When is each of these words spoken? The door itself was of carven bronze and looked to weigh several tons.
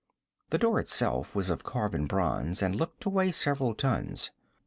The 0.49 0.57
door 0.57 0.79
itself 0.79 1.35
was 1.35 1.51
of 1.51 1.63
carven 1.63 2.07
bronze 2.07 2.63
and 2.63 2.75
looked 2.75 3.01
to 3.01 3.09
weigh 3.11 3.31
several 3.31 3.75
tons. 3.75 4.31